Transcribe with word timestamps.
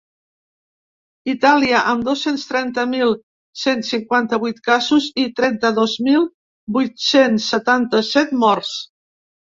Itàlia, 1.33 1.81
amb 1.91 2.07
dos-cents 2.07 2.45
trenta 2.53 2.85
mil 2.95 3.13
cent 3.65 3.85
cinquanta-vuit 3.91 4.63
casos 4.69 5.07
i 5.25 5.29
trenta-dos 5.41 5.97
mil 6.09 6.27
vuit-cents 6.79 7.49
setanta-set 7.55 8.37
morts. 8.47 8.73